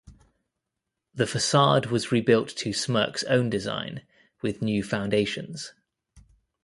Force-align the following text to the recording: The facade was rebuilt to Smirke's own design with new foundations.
The 1.13 1.27
facade 1.27 1.85
was 1.91 2.11
rebuilt 2.11 2.47
to 2.57 2.73
Smirke's 2.73 3.23
own 3.25 3.51
design 3.51 4.01
with 4.41 4.59
new 4.63 4.81
foundations. 4.81 5.73